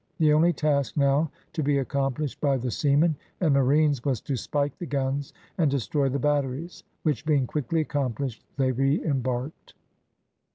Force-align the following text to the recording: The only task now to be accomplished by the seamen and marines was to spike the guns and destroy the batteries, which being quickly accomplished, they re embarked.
The 0.17 0.33
only 0.33 0.51
task 0.51 0.97
now 0.97 1.29
to 1.53 1.61
be 1.61 1.77
accomplished 1.77 2.41
by 2.41 2.57
the 2.57 2.71
seamen 2.71 3.15
and 3.39 3.53
marines 3.53 4.03
was 4.03 4.19
to 4.21 4.35
spike 4.35 4.75
the 4.79 4.87
guns 4.87 5.31
and 5.59 5.69
destroy 5.69 6.09
the 6.09 6.17
batteries, 6.17 6.83
which 7.03 7.23
being 7.23 7.45
quickly 7.45 7.81
accomplished, 7.81 8.43
they 8.57 8.71
re 8.71 9.05
embarked. 9.05 9.75